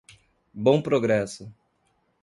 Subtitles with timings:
[0.51, 1.53] Bom Progresso